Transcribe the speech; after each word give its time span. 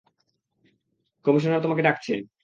Commissioner 1.25 1.61
তোমাকে 1.61 1.81
ডাকছে। 1.81 2.13